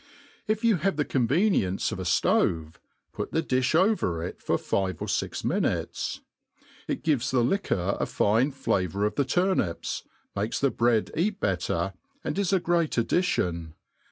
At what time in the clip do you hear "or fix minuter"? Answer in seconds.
4.99-6.21